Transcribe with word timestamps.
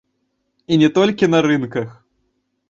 І 0.71 0.79
не 0.83 0.89
толькі 0.97 1.29
на 1.35 1.43
рынках. 1.47 1.93